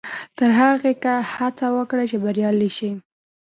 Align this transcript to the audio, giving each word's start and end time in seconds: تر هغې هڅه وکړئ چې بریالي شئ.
تر 0.37 0.49
هغې 0.59 0.93
هڅه 1.33 1.67
وکړئ 1.77 2.05
چې 2.11 2.17
بریالي 2.23 2.69
شئ. 2.77 2.91